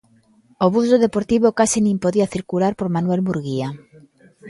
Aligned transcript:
O 0.65 0.67
bus 0.73 0.87
do 0.91 1.01
Deportivo 1.05 1.55
case 1.59 1.79
nin 1.81 1.97
podía 2.05 2.31
circular 2.35 2.73
por 2.75 2.87
Manuel 2.95 3.21
Murguía. 3.27 3.69